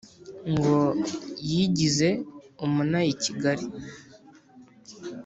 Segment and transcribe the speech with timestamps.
[0.51, 0.77] ngo
[1.49, 2.09] yigize
[2.65, 3.65] umunayakigali